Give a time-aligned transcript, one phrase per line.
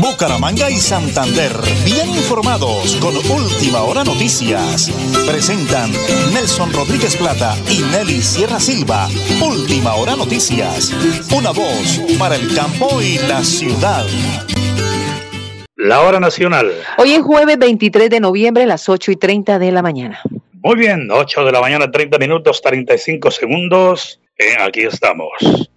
[0.00, 1.52] Bucaramanga y Santander,
[1.84, 4.90] bien informados con Última Hora Noticias.
[5.26, 5.90] Presentan
[6.32, 9.08] Nelson Rodríguez Plata y Nelly Sierra Silva.
[9.42, 10.94] Última Hora Noticias.
[11.36, 14.06] Una voz para el campo y la ciudad.
[15.76, 16.72] La hora nacional.
[16.96, 20.20] Hoy es jueves 23 de noviembre a las 8 y 30 de la mañana.
[20.62, 24.18] Muy bien, 8 de la mañana, 30 minutos, 35 segundos.
[24.38, 25.32] Eh, aquí estamos,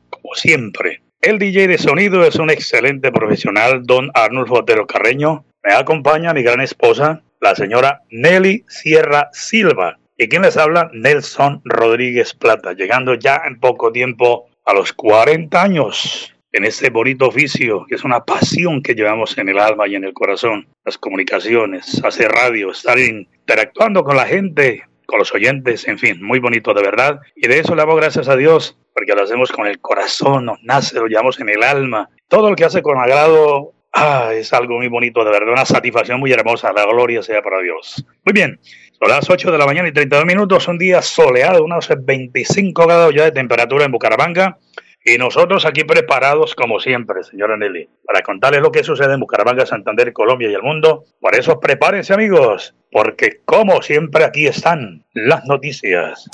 [0.10, 1.02] como siempre.
[1.24, 5.46] El DJ de sonido es un excelente profesional, don Arnulfo Otero Carreño.
[5.64, 9.98] Me acompaña mi gran esposa, la señora Nelly Sierra Silva.
[10.18, 10.92] ¿Y quien les habla?
[10.92, 17.30] Nelson Rodríguez Plata, llegando ya en poco tiempo a los 40 años en este bonito
[17.30, 20.68] oficio, que es una pasión que llevamos en el alma y en el corazón.
[20.84, 24.84] Las comunicaciones, hacer radio, estar interactuando con la gente,
[25.14, 27.22] con los oyentes, en fin, muy bonito de verdad.
[27.36, 30.58] Y de eso le hago gracias a Dios, porque lo hacemos con el corazón, nos
[30.64, 32.10] nace, lo llevamos en el alma.
[32.28, 36.20] Todo lo que hace con agrado ah, es algo muy bonito, de verdad, una satisfacción
[36.20, 36.74] muy hermosa.
[36.74, 38.04] La gloria sea para Dios.
[38.26, 38.60] Muy bien,
[38.98, 43.14] son las 8 de la mañana y 32 minutos, un día soleado, unos 25 grados
[43.14, 44.58] ya de temperatura en Bucaramanga.
[45.06, 49.66] Y nosotros aquí preparados, como siempre, señora Nelly, para contarles lo que sucede en Bucaramanga,
[49.66, 51.04] Santander, Colombia y el mundo.
[51.20, 56.30] Por eso prepárense, amigos, porque como siempre aquí están las noticias.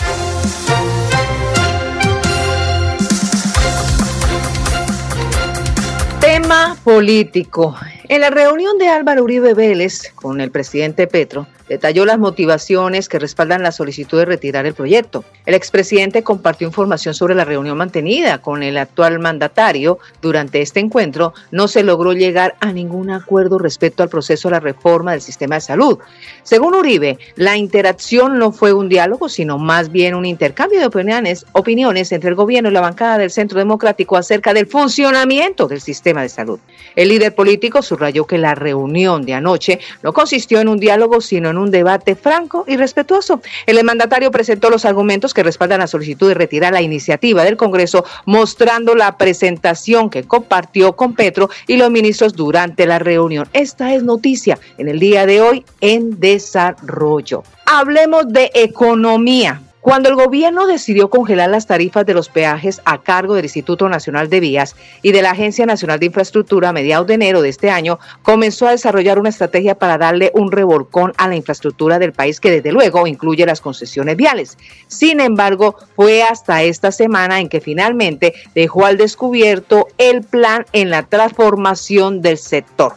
[6.21, 7.75] Tema político.
[8.11, 13.19] En la reunión de Álvaro Uribe Vélez con el presidente Petro, detalló las motivaciones que
[13.19, 15.23] respaldan la solicitud de retirar el proyecto.
[15.45, 19.99] El expresidente compartió información sobre la reunión mantenida con el actual mandatario.
[20.21, 24.59] Durante este encuentro no se logró llegar a ningún acuerdo respecto al proceso de la
[24.59, 25.99] reforma del sistema de salud.
[26.41, 32.11] Según Uribe, la interacción no fue un diálogo, sino más bien un intercambio de opiniones,
[32.11, 36.30] entre el gobierno y la bancada del Centro Democrático acerca del funcionamiento del sistema de
[36.30, 36.59] salud.
[36.95, 41.50] El líder político subrayó que la reunión de anoche no consistió en un diálogo, sino
[41.50, 43.42] en un debate franco y respetuoso.
[43.66, 48.05] El mandatario presentó los argumentos que respaldan la solicitud de retirar la iniciativa del Congreso,
[48.26, 53.49] mostrando la presentación que compartió con Petro y los ministros durante la reunión.
[53.52, 57.43] Esta es noticia en el día de hoy en desarrollo.
[57.65, 59.61] Hablemos de economía.
[59.81, 64.29] Cuando el gobierno decidió congelar las tarifas de los peajes a cargo del Instituto Nacional
[64.29, 67.69] de Vías y de la Agencia Nacional de Infraestructura a mediados de enero de este
[67.71, 72.41] año, comenzó a desarrollar una estrategia para darle un revolcón a la infraestructura del país
[72.41, 74.57] que desde luego incluye las concesiones viales.
[74.87, 80.89] Sin embargo, fue hasta esta semana en que finalmente dejó al descubierto el plan en
[80.89, 82.95] la transformación del sector.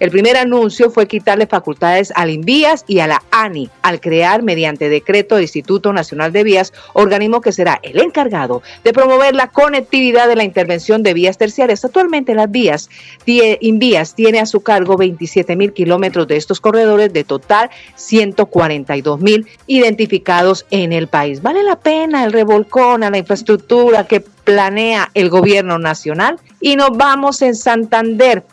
[0.00, 4.88] El primer anuncio fue quitarle facultades al INVIAS y a la ANI al crear mediante
[4.88, 10.28] decreto del Instituto Nacional de Vías, organismo que será el encargado de promover la conectividad
[10.28, 11.84] de la intervención de vías terciarias.
[11.84, 12.88] Actualmente las vías,
[13.26, 19.46] INVIAS tiene a su cargo 27 mil kilómetros de estos corredores de total 142 mil
[19.66, 21.42] identificados en el país.
[21.42, 26.38] ¿Vale la pena el revolcón a la infraestructura que planea el gobierno nacional?
[26.60, 28.44] Y nos vamos en Santander.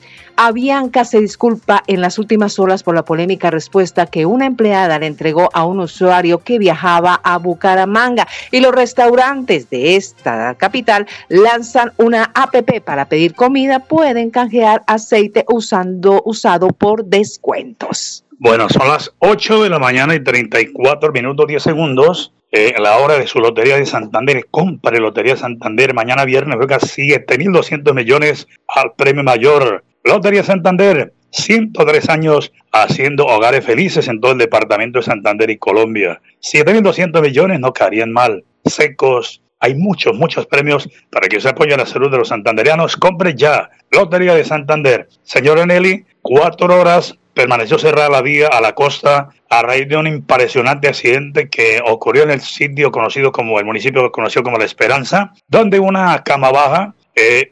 [0.41, 5.05] Avianca se disculpa en las últimas horas por la polémica respuesta que una empleada le
[5.05, 11.91] entregó a un usuario que viajaba a Bucaramanga y los restaurantes de esta capital lanzan
[11.97, 18.23] una APP para pedir comida, pueden canjear aceite usando usado por descuentos.
[18.37, 22.31] Bueno, son las 8 de la mañana y 34 minutos 10 segundos.
[22.53, 24.47] Eh, la hora de su Lotería de Santander.
[24.49, 29.83] Compre Lotería Santander mañana viernes, juega 7.200 millones al premio mayor.
[30.03, 36.21] Lotería Santander, 103 años haciendo hogares felices en todo el departamento de Santander y Colombia.
[36.41, 38.43] 7.200 millones no caerían mal.
[38.65, 42.95] Secos, hay muchos, muchos premios para que se apoye la salud de los santanderianos.
[42.95, 43.69] Compre ya.
[43.91, 45.09] Lotería de Santander.
[45.23, 50.07] Señor Nelly, cuatro horas permaneció cerrada la vía a la costa a raíz de un
[50.07, 55.33] impresionante accidente que ocurrió en el sitio conocido como el municipio conocido como La Esperanza,
[55.47, 56.93] donde una cama baja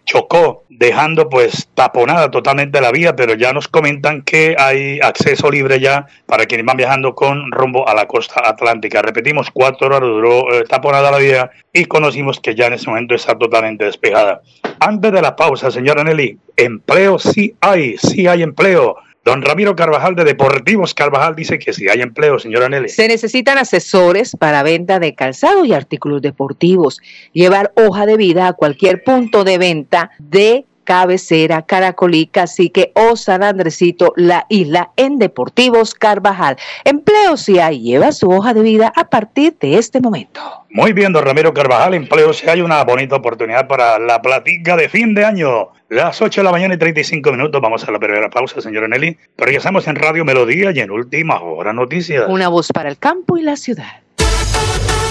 [0.05, 5.79] chocó, dejando pues taponada totalmente la vía, pero ya nos comentan que hay acceso libre
[5.79, 9.01] ya para quienes van viajando con rumbo a la costa atlántica.
[9.01, 13.15] Repetimos, cuatro horas duró eh, taponada la vía y conocimos que ya en ese momento
[13.15, 14.41] está totalmente despejada.
[14.79, 18.97] Antes de la pausa, señora Nelly, empleo sí hay, sí hay empleo.
[19.27, 22.87] Don Ramiro Carvajal de Deportivos Carvajal dice que si hay empleo, señora Nelly.
[22.87, 27.01] Se necesitan asesores para venta de calzado y artículos deportivos.
[27.33, 33.43] Llevar hoja de vida a cualquier punto de venta de Cabecera, Caracolí, Cacique o San
[33.43, 36.55] Andresito, La Isla en Deportivos Carvajal.
[36.85, 40.39] Empleo si hay, lleva su hoja de vida a partir de este momento.
[40.69, 44.87] Muy bien, don Ramiro Carvajal, empleo si hay una bonita oportunidad para la platica de
[44.87, 45.67] fin de año.
[45.89, 49.17] Las 8 de la mañana y 35 minutos, vamos a la primera pausa, señora Nelly.
[49.35, 52.27] Pero ya estamos en Radio Melodía y en Última Hora Noticias.
[52.29, 54.03] Una voz para el campo y la ciudad.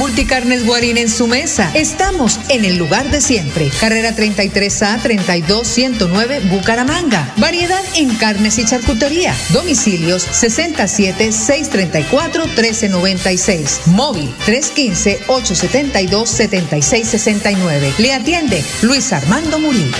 [0.00, 1.70] Multicarnes Guarín en su mesa.
[1.74, 3.68] Estamos en el lugar de siempre.
[3.80, 7.34] Carrera 33A 32109 Bucaramanga.
[7.36, 9.34] Variedad en carnes y charcutería.
[9.50, 13.80] Domicilios 67 634 1396.
[13.88, 17.92] Móvil 315 872 7669.
[17.98, 19.98] Le atiende Luis Armando Murillo.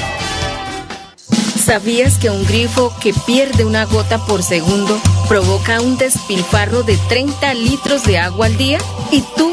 [1.63, 4.99] ¿Sabías que un grifo que pierde una gota por segundo
[5.29, 8.79] provoca un despilfarro de 30 litros de agua al día?
[9.13, 9.53] ¿Y tú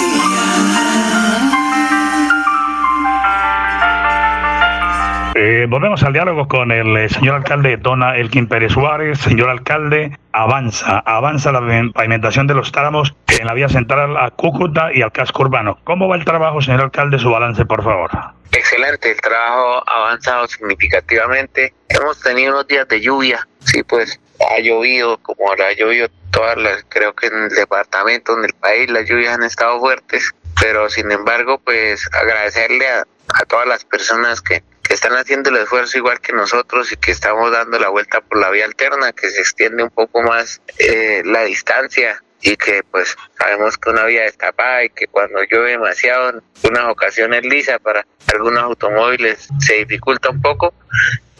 [5.61, 9.19] Eh, volvemos al diálogo con el eh, señor alcalde de Tona, Elkin Pérez Suárez.
[9.19, 11.59] Señor alcalde, avanza, avanza la
[11.93, 15.77] pavimentación de los tramos en la vía central a Cúcuta y al casco urbano.
[15.83, 17.19] ¿Cómo va el trabajo, señor alcalde?
[17.19, 18.09] Su balance, por favor.
[18.51, 21.75] Excelente, el trabajo ha avanzado significativamente.
[21.89, 26.83] Hemos tenido unos días de lluvia, sí, pues ha llovido, como ha llovido todas las,
[26.89, 31.11] creo que en el departamento, en el país, las lluvias han estado fuertes, pero sin
[31.11, 33.03] embargo, pues agradecerle a,
[33.35, 37.51] a todas las personas que, están haciendo el esfuerzo igual que nosotros y que estamos
[37.51, 41.43] dando la vuelta por la vía alterna, que se extiende un poco más eh, la
[41.43, 46.41] distancia y que pues sabemos que una vía destapada y que cuando llueve demasiado en
[46.69, 50.73] unas ocasiones lisa para algunos automóviles se dificulta un poco,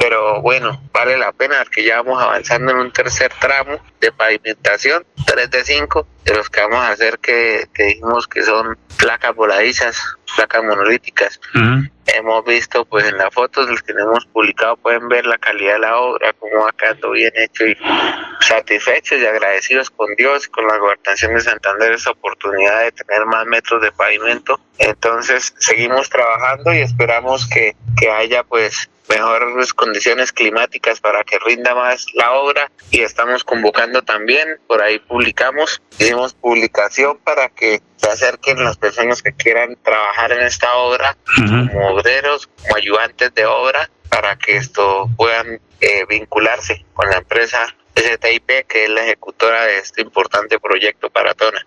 [0.01, 5.05] pero bueno, vale la pena que ya vamos avanzando en un tercer tramo de pavimentación,
[5.27, 9.36] 3 de 5, de los que vamos a hacer que, que dijimos que son placas
[9.36, 11.39] voladizas, placas monolíticas.
[12.08, 15.79] Hemos visto pues en las fotos los que hemos publicado pueden ver la calidad de
[15.79, 17.77] la obra, cómo va quedando bien hecho y
[18.39, 23.25] satisfechos y agradecidos con Dios y con la gobernación de Santander esa oportunidad de tener
[23.27, 24.60] más metros de pavimento.
[24.79, 31.75] Entonces seguimos trabajando y esperamos que, que haya pues mejores condiciones climáticas para que rinda
[31.75, 32.72] más la obra.
[32.89, 39.22] Y estamos convocando también, por ahí publicamos, hicimos publicación para que se acerquen las personas
[39.22, 45.10] que quieran trabajar en esta obra como obreros, como ayudantes de obra, para que esto
[45.15, 51.10] puedan eh, vincularse con la empresa STIP, que es la ejecutora de este importante proyecto
[51.10, 51.65] para Tona.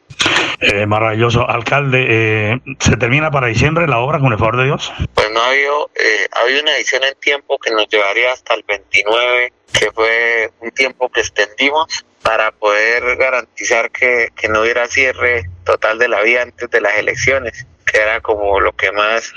[0.60, 1.48] Eh, maravilloso.
[1.48, 4.92] Alcalde, eh, ¿se termina para diciembre la obra con el favor de Dios?
[5.14, 8.54] Pues no ha habido, eh, ha habido una edición en tiempo que nos llevaría hasta
[8.54, 14.86] el 29, que fue un tiempo que extendimos para poder garantizar que, que no hubiera
[14.86, 19.32] cierre total de la vía antes de las elecciones, que era como lo que más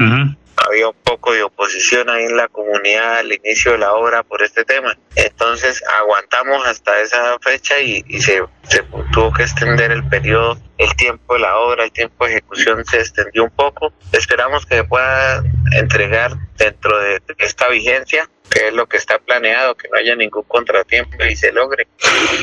[0.68, 4.42] había un poco de oposición ahí en la comunidad al inicio de la obra por
[4.42, 4.98] este tema.
[5.16, 10.96] Entonces aguantamos hasta esa fecha y, y se, se, tuvo que extender el periodo, el
[10.96, 13.94] tiempo de la obra, el tiempo de ejecución se extendió un poco.
[14.12, 15.44] Esperamos que se pueda
[15.74, 20.44] entregar dentro de esta vigencia que es lo que está planeado, que no haya ningún
[20.44, 21.88] contratiempo y se logre.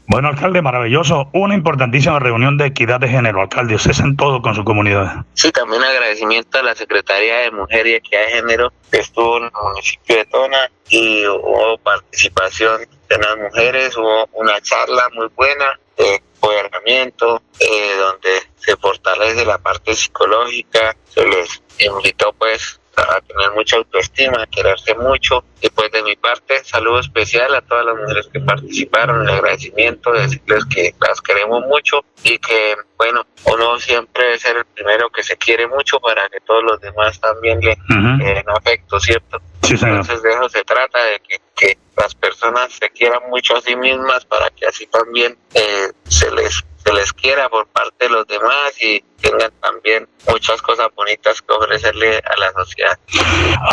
[0.07, 1.29] Bueno, alcalde, maravilloso.
[1.33, 3.75] Una importantísima reunión de equidad de género, alcalde.
[3.75, 5.25] Usted en todo con su comunidad.
[5.35, 9.45] Sí, también agradecimiento a la Secretaría de Mujer y Equidad de Género que estuvo en
[9.45, 15.79] el municipio de Tona y hubo participación de las mujeres, hubo una charla muy buena
[15.97, 23.53] de empoderamiento, eh, donde se fortalece la parte psicológica, se les invitó pues a tener
[23.53, 25.45] mucha autoestima, a quererse mucho.
[25.61, 30.13] Y pues de mi parte, saludo especial a todas las mujeres que participaron, el agradecimiento,
[30.13, 35.23] decirles que las queremos mucho y que, bueno, uno siempre debe ser el primero que
[35.23, 37.77] se quiere mucho para que todos los demás también le
[38.25, 39.41] den afecto, ¿cierto?
[39.71, 43.77] Entonces de eso se trata, de que, que, las personas se quieran mucho a sí
[43.77, 48.27] mismas para que así también eh, se les se les quiera por parte de los
[48.27, 52.99] demás y tengan también muchas cosas bonitas que ofrecerle a la sociedad.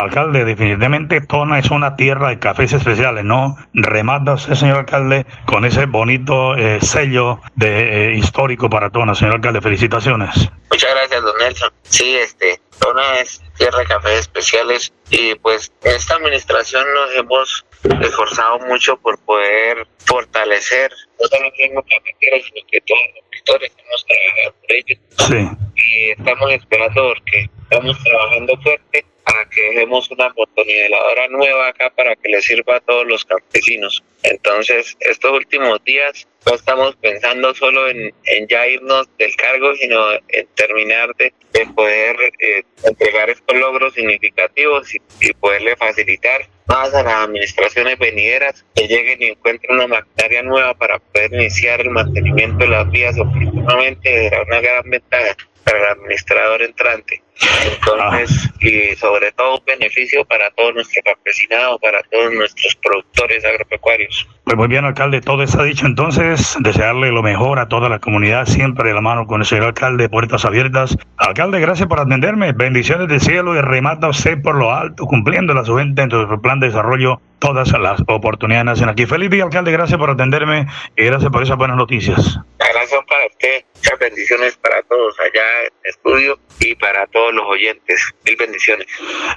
[0.00, 3.56] Alcalde, definitivamente Tona es una tierra de cafés especiales, ¿no?
[3.74, 9.34] Remata usted, señor alcalde, con ese bonito eh, sello de eh, histórico para Tona, señor
[9.34, 10.48] alcalde, felicitaciones.
[10.70, 11.70] Muchas gracias, don Nelson.
[11.82, 17.64] Sí, este, Tona es tierra de cafés especiales y pues en esta administración nos hemos
[18.02, 24.06] esforzado mucho por poder fortalecer no solo tengo cafeteros, sino que todos los sectores hemos
[24.06, 24.98] trabajado por ellos.
[25.28, 25.66] Sí.
[25.76, 32.16] Y estamos esperando porque estamos trabajando fuerte para que dejemos una motonidadora nueva acá para
[32.16, 34.02] que le sirva a todos los campesinos.
[34.22, 40.12] Entonces, estos últimos días no estamos pensando solo en, en ya irnos del cargo, sino
[40.28, 46.94] en terminar de, de poder eh, entregar estos logros significativos y, y, poderle facilitar más
[46.94, 51.90] a las administraciones venideras que lleguen y encuentren una maquinaria nueva para poder iniciar el
[51.90, 57.22] mantenimiento de las vías oportunamente era una gran ventaja para el administrador entrante.
[57.64, 58.56] Entonces, ah.
[58.60, 64.28] y sobre todo un beneficio para todo nuestro campesinado, para todos nuestros productores agropecuarios.
[64.44, 65.86] Pues muy bien, alcalde, todo está dicho.
[65.86, 69.66] Entonces, desearle lo mejor a toda la comunidad, siempre de la mano con el señor
[69.66, 70.96] alcalde, puertas abiertas.
[71.16, 72.52] Alcalde, gracias por atenderme.
[72.52, 76.40] Bendiciones del cielo y remata usted por lo alto, cumpliendo la su gente en su
[76.42, 77.20] plan de desarrollo.
[77.38, 79.06] Todas las oportunidades nacen aquí.
[79.06, 79.72] Feliz día, alcalde.
[79.72, 82.38] Gracias por atenderme y gracias por esas buenas noticias.
[82.58, 83.64] Gracias para usted.
[83.76, 88.14] Muchas bendiciones para todos allá en el estudio y para todos los oyentes.
[88.24, 88.86] Mil bendiciones.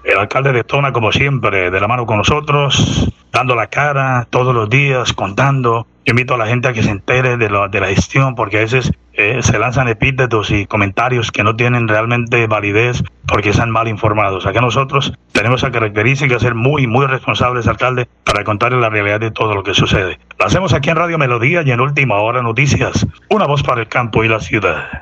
[0.03, 4.53] El alcalde de Tona, como siempre, de la mano con nosotros, dando la cara todos
[4.53, 5.87] los días, contando.
[6.05, 8.57] Yo invito a la gente a que se entere de, lo, de la gestión, porque
[8.57, 13.71] a veces eh, se lanzan epítetos y comentarios que no tienen realmente validez porque están
[13.71, 14.45] mal informados.
[14.45, 19.19] Acá nosotros tenemos esa característica de ser muy, muy responsables, alcalde, para contarles la realidad
[19.19, 20.19] de todo lo que sucede.
[20.37, 23.07] Lo hacemos aquí en Radio Melodía y en Última Hora Noticias.
[23.29, 25.01] Una voz para el campo y la ciudad.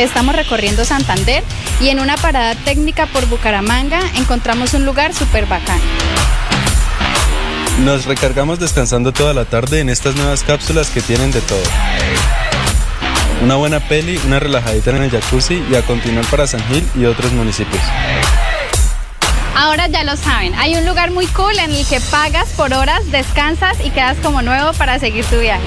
[0.00, 1.44] Estamos recorriendo Santander
[1.78, 5.78] y en una parada técnica por Bucaramanga encontramos un lugar súper bacán.
[7.84, 11.62] Nos recargamos descansando toda la tarde en estas nuevas cápsulas que tienen de todo.
[13.42, 17.04] Una buena peli, una relajadita en el jacuzzi y a continuar para San Gil y
[17.04, 17.82] otros municipios.
[19.54, 23.02] Ahora ya lo saben, hay un lugar muy cool en el que pagas por horas,
[23.10, 25.66] descansas y quedas como nuevo para seguir tu viaje.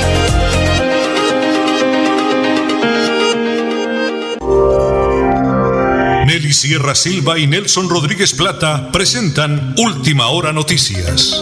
[6.41, 11.39] Nelly Sierra Silva y Nelson Rodríguez Plata presentan Última Hora Noticias.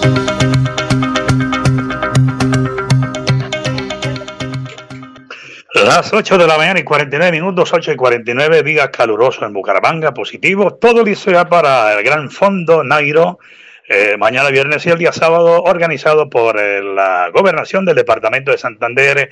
[5.74, 10.14] Las 8 de la mañana y 49 minutos, 8 y 49, día caluroso en Bucaramanga,
[10.14, 10.74] positivo.
[10.74, 13.40] Todo listo ya para el Gran Fondo Nairo.
[13.88, 18.58] Eh, mañana viernes y el día sábado, organizado por eh, la gobernación del departamento de
[18.58, 19.30] Santander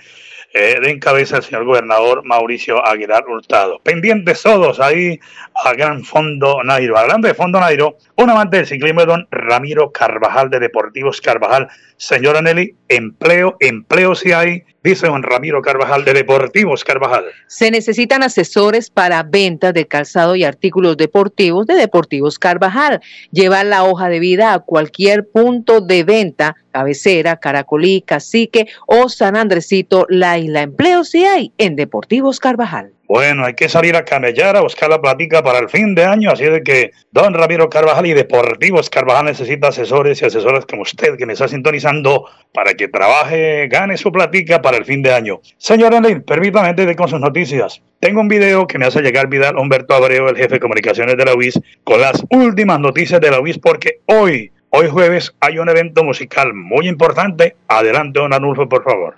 [0.57, 3.79] de encabeza el señor gobernador Mauricio Aguilar Hurtado.
[3.83, 5.19] Pendientes todos ahí
[5.53, 6.97] al Gran Fondo Nairo.
[6.97, 11.69] Hablando de Fondo Nairo, un amante del ciclismo don Ramiro Carvajal de Deportivos Carvajal.
[11.97, 17.25] Señora Nelly, empleo, empleo si hay, dice don Ramiro Carvajal de Deportivos Carvajal.
[17.47, 23.01] Se necesitan asesores para venta de calzado y artículos deportivos de Deportivos Carvajal.
[23.31, 29.35] Llevar la hoja de vida a cualquier punto de venta Cabecera, Caracolí, Cacique o San
[29.35, 30.61] Andresito, La Isla.
[30.61, 32.93] Empleo si hay en Deportivos Carvajal.
[33.07, 36.29] Bueno, hay que salir a camellar, a buscar la platica para el fin de año,
[36.29, 41.15] así de que Don Ramiro Carvajal y Deportivos Carvajal necesita asesores y asesoras como usted
[41.15, 45.39] que me está sintonizando para que trabaje, gane su platica para el fin de año.
[45.57, 47.81] Señora Neil, permítame antes con sus noticias.
[48.01, 51.23] Tengo un video que me hace llegar Vidal Humberto Abreu, el jefe de comunicaciones de
[51.23, 55.69] la UIS, con las últimas noticias de la UIS, porque hoy, hoy jueves, hay un
[55.69, 57.55] evento musical muy importante.
[57.69, 59.15] Adelante, don Anulfo, por favor.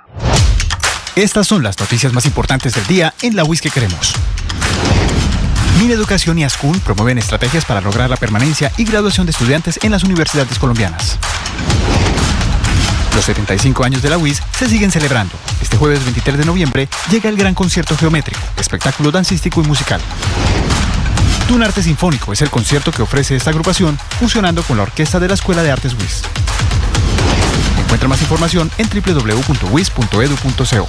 [1.19, 4.13] Estas son las noticias más importantes del día en la WIS que queremos.
[5.77, 9.91] Min Educación y ASCUN promueven estrategias para lograr la permanencia y graduación de estudiantes en
[9.91, 11.17] las universidades colombianas.
[13.13, 15.33] Los 75 años de la UIS se siguen celebrando.
[15.61, 19.99] Este jueves 23 de noviembre llega el gran concierto geométrico, espectáculo dancístico y musical.
[21.49, 25.27] Tun Arte Sinfónico es el concierto que ofrece esta agrupación, fusionando con la orquesta de
[25.27, 26.21] la Escuela de Artes WIS.
[27.89, 30.87] Encuentra más información en www.wis.edu.co.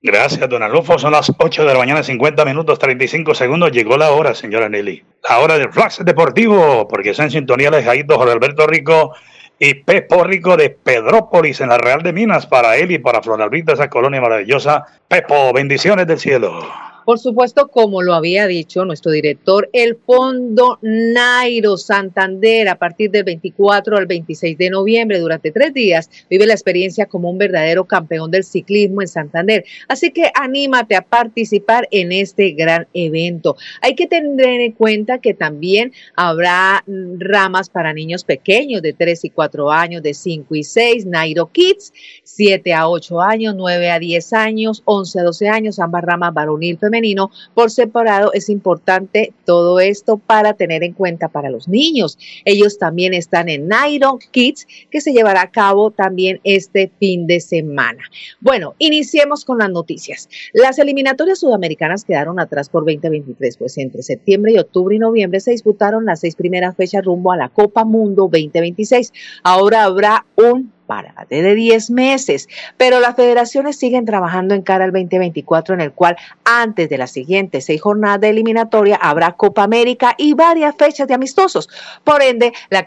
[0.00, 0.98] Gracias, don Alufo.
[0.98, 3.72] Son las 8 de la mañana, 50 minutos, 35 segundos.
[3.72, 5.04] Llegó la hora, señora Nelly.
[5.28, 9.14] La hora del Flash Deportivo, porque está en sintonía de Jaito Jorge Alberto Rico
[9.58, 13.74] y Pepo Rico de Pedrópolis, en la Real de Minas, para él y para Floralvita,
[13.74, 14.86] esa colonia maravillosa.
[15.06, 16.66] Pepo, bendiciones del cielo.
[17.10, 23.24] Por supuesto, como lo había dicho nuestro director, el Fondo Nairo Santander a partir del
[23.24, 28.30] 24 al 26 de noviembre, durante tres días, vive la experiencia como un verdadero campeón
[28.30, 29.64] del ciclismo en Santander.
[29.88, 33.56] Así que anímate a participar en este gran evento.
[33.80, 36.84] Hay que tener en cuenta que también habrá
[37.18, 41.92] ramas para niños pequeños de 3 y 4 años, de 5 y 6, Nairo Kids,
[42.22, 46.78] 7 a 8 años, 9 a 10 años, 11 a 12 años, ambas ramas varonil
[47.54, 48.32] por separado.
[48.32, 52.18] Es importante todo esto para tener en cuenta para los niños.
[52.44, 57.40] Ellos también están en Nairon Kids, que se llevará a cabo también este fin de
[57.40, 58.02] semana.
[58.40, 60.28] Bueno, iniciemos con las noticias.
[60.52, 65.52] Las eliminatorias sudamericanas quedaron atrás por 2023, pues entre septiembre y octubre y noviembre se
[65.52, 69.12] disputaron las seis primeras fechas rumbo a la Copa Mundo 2026.
[69.42, 74.90] Ahora habrá un parate de 10 meses, pero las federaciones siguen trabajando en cara al
[74.90, 80.16] 2024, en el cual antes de las siguientes seis jornadas de eliminatoria habrá Copa América
[80.18, 81.68] y varias fechas de amistosos.
[82.02, 82.84] Por ende, la,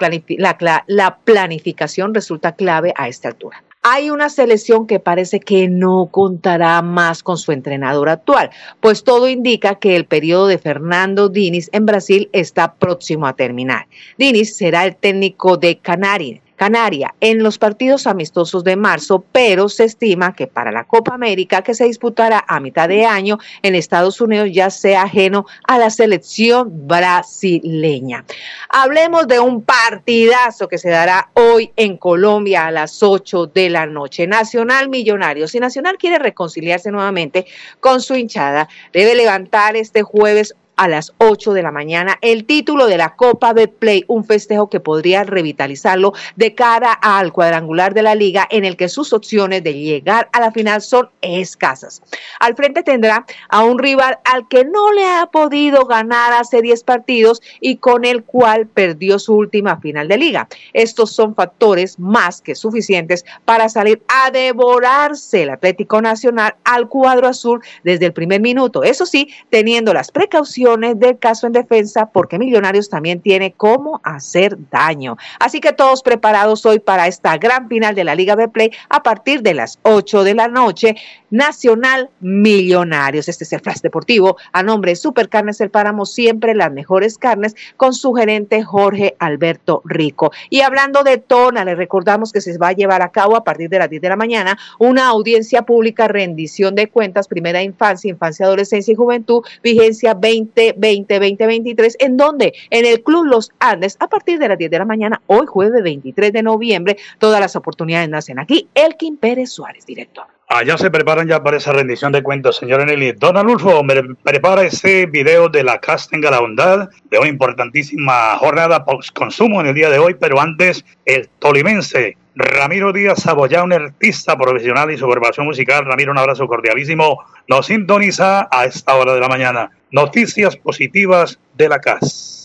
[0.59, 6.07] la, la planificación resulta clave a esta altura hay una selección que parece que no
[6.09, 11.69] contará más con su entrenador actual, pues todo indica que el periodo de Fernando Diniz
[11.73, 13.87] en Brasil está próximo a terminar.
[14.17, 19.83] Diniz será el técnico de Canarias Canaria en los partidos amistosos de marzo, pero se
[19.83, 24.21] estima que para la Copa América que se disputará a mitad de año en Estados
[24.21, 28.23] Unidos ya sea ajeno a la selección brasileña.
[28.69, 33.85] Hablemos de un partidazo que se dará hoy en Colombia a las 8 de la
[33.85, 34.25] noche.
[34.25, 35.51] Nacional Millonarios.
[35.51, 37.45] Si Nacional quiere reconciliarse nuevamente
[37.81, 42.87] con su hinchada, debe levantar este jueves a las 8 de la mañana el título
[42.87, 48.15] de la Copa Play, un festejo que podría revitalizarlo de cara al cuadrangular de la
[48.15, 52.01] liga en el que sus opciones de llegar a la final son escasas.
[52.39, 56.83] Al frente tendrá a un rival al que no le ha podido ganar hace 10
[56.83, 60.47] partidos y con el cual perdió su última final de liga.
[60.73, 67.27] Estos son factores más que suficientes para salir a devorarse el Atlético Nacional al cuadro
[67.27, 68.83] azul desde el primer minuto.
[68.83, 70.62] Eso sí, teniendo las precauciones
[70.95, 75.17] del caso en defensa porque Millonarios también tiene cómo hacer daño.
[75.39, 79.03] Así que todos preparados hoy para esta gran final de la Liga B Play a
[79.03, 80.95] partir de las 8 de la noche.
[81.33, 83.27] Nacional Millonarios.
[83.27, 84.37] Este es el Flash Deportivo.
[84.51, 89.81] A nombre de Supercarnes El Páramo, siempre las mejores carnes con su gerente Jorge Alberto
[89.83, 90.31] Rico.
[90.51, 93.67] Y hablando de Tona, le recordamos que se va a llevar a cabo a partir
[93.67, 98.45] de las 10 de la mañana una audiencia pública, rendición de cuentas, primera infancia, infancia,
[98.45, 100.13] adolescencia y juventud, vigencia
[100.55, 104.85] 2020-2023, en donde en el Club Los Andes, a partir de las 10 de la
[104.85, 108.67] mañana, hoy jueves 23 de noviembre, todas las oportunidades nacen aquí.
[108.73, 110.32] Elkin Pérez Suárez, director.
[110.55, 113.13] Allá se preparan ya para esa rendición de cuentos, señor Nelly.
[113.13, 118.85] Don Anulfo, me prepara ese video de la Castenga la Bondad, de una importantísima jornada
[118.85, 124.37] post-consumo en el día de hoy, pero antes, el tolimense Ramiro Díaz Saboya, un artista
[124.37, 125.07] profesional y su
[125.39, 125.85] musical.
[125.85, 127.23] Ramiro, un abrazo cordialísimo.
[127.47, 129.71] Nos sintoniza a esta hora de la mañana.
[129.89, 132.42] Noticias positivas de la CAS.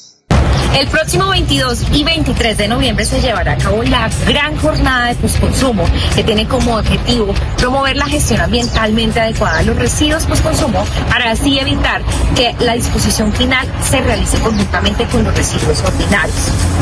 [0.77, 5.15] El próximo 22 y 23 de noviembre se llevará a cabo la gran jornada de
[5.17, 11.31] postconsumo que tiene como objetivo promover la gestión ambientalmente adecuada de los residuos postconsumo para
[11.31, 12.03] así evitar
[12.37, 16.37] que la disposición final se realice conjuntamente con los residuos ordinarios.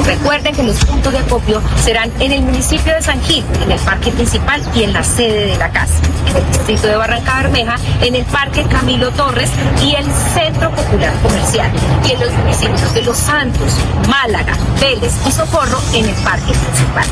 [0.05, 3.79] Recuerden que los puntos de acopio serán en el municipio de San Gil, en el
[3.81, 5.94] parque principal y en la sede de la casa.
[6.29, 9.51] En el distrito de Barranca Bermeja, en el Parque Camilo Torres
[9.83, 11.70] y el Centro Popular Comercial,
[12.07, 13.76] y en los municipios de Los Santos,
[14.09, 17.07] Málaga, Vélez y Socorro en el Parque Principal.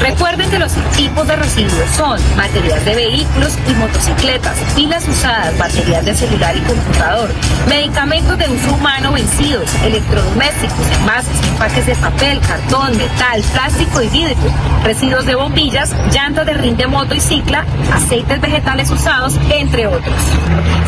[0.00, 6.04] Recuerden que los tipos de residuos son material de vehículos y motocicletas, pilas usadas, baterías
[6.04, 7.30] de celular y computador,
[7.68, 14.36] medicamentos de uso humano vencidos, electrodomésticos, envases, empaques de papel, cartón, metal, plástico y vidrio,
[14.84, 20.14] residuos de bombillas, llantas de rin de moto y cicla, aceites vegetales usados, entre otros.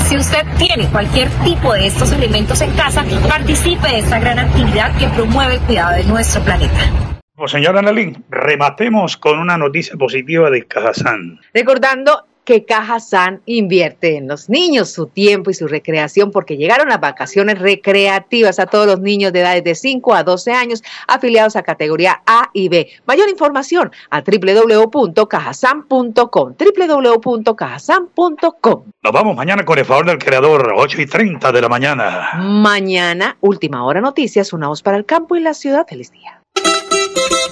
[0.08, 4.96] Si usted tiene cualquier tipo de estos elementos en casa, participe de esta gran actividad
[4.96, 6.80] que promueve el cuidado de nuestro planeta.
[7.34, 11.40] Pues señora Annalín, rematemos con una noticia positiva de Cajazán.
[11.52, 16.88] Recordando que Caja San invierte en los niños su tiempo y su recreación porque llegaron
[16.88, 21.56] las vacaciones recreativas a todos los niños de edades de 5 a 12 años afiliados
[21.56, 22.88] a categoría A y B.
[23.04, 31.06] Mayor información a www.cajasan.com www.cajasan.com Nos vamos mañana con el favor del creador, 8 y
[31.06, 32.30] 30 de la mañana.
[32.38, 35.86] Mañana, última hora noticias, una voz para el campo y la ciudad.
[35.86, 36.37] Feliz día.